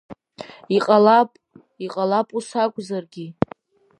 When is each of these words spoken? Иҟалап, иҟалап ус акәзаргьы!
Иҟалап, 0.75 1.29
иҟалап 1.85 2.27
ус 2.37 2.47
акәзаргьы! 2.63 3.27